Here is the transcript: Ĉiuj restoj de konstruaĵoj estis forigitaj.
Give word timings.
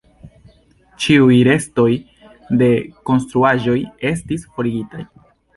Ĉiuj 1.03 1.35
restoj 1.49 1.85
de 2.63 2.71
konstruaĵoj 3.11 3.79
estis 4.15 4.49
forigitaj. 4.57 5.07